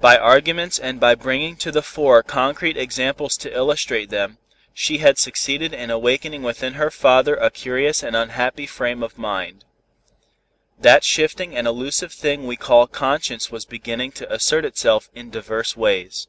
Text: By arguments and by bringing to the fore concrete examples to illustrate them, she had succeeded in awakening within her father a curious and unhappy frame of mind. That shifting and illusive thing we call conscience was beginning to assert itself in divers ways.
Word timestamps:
By 0.00 0.18
arguments 0.18 0.80
and 0.80 0.98
by 0.98 1.14
bringing 1.14 1.54
to 1.58 1.70
the 1.70 1.80
fore 1.80 2.24
concrete 2.24 2.76
examples 2.76 3.36
to 3.36 3.56
illustrate 3.56 4.10
them, 4.10 4.38
she 4.74 4.98
had 4.98 5.16
succeeded 5.16 5.72
in 5.72 5.90
awakening 5.92 6.42
within 6.42 6.72
her 6.72 6.90
father 6.90 7.36
a 7.36 7.52
curious 7.52 8.02
and 8.02 8.16
unhappy 8.16 8.66
frame 8.66 9.00
of 9.04 9.16
mind. 9.16 9.64
That 10.80 11.04
shifting 11.04 11.54
and 11.56 11.68
illusive 11.68 12.12
thing 12.12 12.48
we 12.48 12.56
call 12.56 12.88
conscience 12.88 13.52
was 13.52 13.64
beginning 13.64 14.10
to 14.18 14.32
assert 14.34 14.64
itself 14.64 15.08
in 15.14 15.30
divers 15.30 15.76
ways. 15.76 16.26